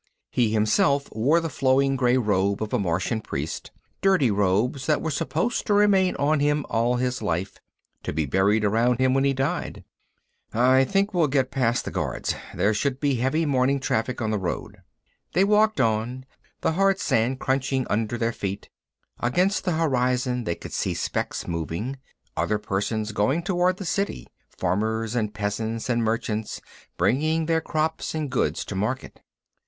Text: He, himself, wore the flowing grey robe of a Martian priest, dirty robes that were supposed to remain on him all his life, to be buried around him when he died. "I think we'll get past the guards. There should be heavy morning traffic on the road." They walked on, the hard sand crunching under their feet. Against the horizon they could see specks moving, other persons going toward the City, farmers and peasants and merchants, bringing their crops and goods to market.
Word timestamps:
He, 0.31 0.49
himself, 0.51 1.13
wore 1.15 1.39
the 1.39 1.47
flowing 1.47 1.95
grey 1.95 2.17
robe 2.17 2.63
of 2.63 2.73
a 2.73 2.79
Martian 2.79 3.21
priest, 3.21 3.69
dirty 4.01 4.31
robes 4.31 4.87
that 4.87 4.99
were 4.99 5.11
supposed 5.11 5.67
to 5.67 5.75
remain 5.75 6.15
on 6.15 6.39
him 6.39 6.65
all 6.71 6.95
his 6.95 7.21
life, 7.21 7.59
to 8.01 8.11
be 8.11 8.25
buried 8.25 8.65
around 8.65 8.97
him 8.99 9.13
when 9.13 9.25
he 9.25 9.33
died. 9.33 9.83
"I 10.55 10.85
think 10.85 11.13
we'll 11.13 11.27
get 11.27 11.51
past 11.51 11.85
the 11.85 11.91
guards. 11.91 12.33
There 12.55 12.73
should 12.73 12.99
be 12.99 13.17
heavy 13.17 13.45
morning 13.45 13.79
traffic 13.79 14.23
on 14.23 14.31
the 14.31 14.39
road." 14.39 14.77
They 15.33 15.43
walked 15.43 15.79
on, 15.79 16.25
the 16.61 16.71
hard 16.71 16.99
sand 16.99 17.39
crunching 17.39 17.85
under 17.87 18.17
their 18.17 18.33
feet. 18.33 18.71
Against 19.19 19.65
the 19.65 19.73
horizon 19.73 20.45
they 20.45 20.55
could 20.55 20.73
see 20.73 20.95
specks 20.95 21.47
moving, 21.47 21.99
other 22.35 22.57
persons 22.57 23.11
going 23.11 23.43
toward 23.43 23.77
the 23.77 23.85
City, 23.85 24.25
farmers 24.49 25.13
and 25.13 25.31
peasants 25.35 25.91
and 25.91 26.03
merchants, 26.03 26.59
bringing 26.97 27.45
their 27.45 27.61
crops 27.61 28.15
and 28.15 28.31
goods 28.31 28.65
to 28.65 28.73
market. 28.73 29.21